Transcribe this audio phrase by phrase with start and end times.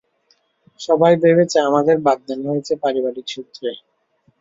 [0.79, 3.69] সবাই ভেবেছে আমাদের বাগদান হয়েছে পারিবারিক সূত্রে!